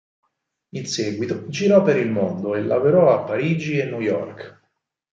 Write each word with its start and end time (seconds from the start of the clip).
In 0.71 0.87
seguito 0.87 1.45
girò 1.47 1.83
per 1.83 1.97
il 1.97 2.09
mondo 2.09 2.55
e 2.55 2.63
lavorò 2.63 3.13
a 3.13 3.23
Parigi 3.23 3.77
e 3.77 3.85
New 3.85 4.01
York. 4.01 4.61